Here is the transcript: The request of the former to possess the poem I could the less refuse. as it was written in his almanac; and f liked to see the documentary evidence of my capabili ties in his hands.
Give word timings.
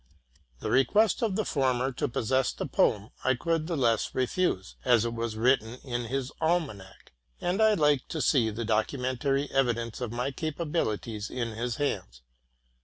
The 0.61 0.71
request 0.71 1.21
of 1.21 1.35
the 1.35 1.45
former 1.45 1.91
to 1.91 2.07
possess 2.09 2.51
the 2.51 2.65
poem 2.65 3.11
I 3.23 3.35
could 3.35 3.67
the 3.67 3.77
less 3.77 4.15
refuse. 4.15 4.75
as 4.83 5.05
it 5.05 5.13
was 5.13 5.37
written 5.37 5.75
in 5.83 6.05
his 6.05 6.31
almanac; 6.41 7.11
and 7.39 7.61
f 7.61 7.77
liked 7.77 8.09
to 8.09 8.19
see 8.19 8.49
the 8.49 8.65
documentary 8.65 9.47
evidence 9.51 10.01
of 10.01 10.11
my 10.11 10.31
capabili 10.31 10.99
ties 10.99 11.29
in 11.29 11.49
his 11.49 11.75
hands. 11.75 12.23